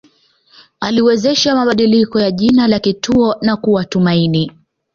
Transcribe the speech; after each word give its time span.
Aliwezesha 0.79 1.55
mabadiliko 1.55 2.19
ya 2.19 2.31
jina 2.31 2.67
la 2.67 2.79
kituo 2.79 3.35
na 3.41 3.57
kuwa 3.57 3.85
Tumaini 3.85 4.51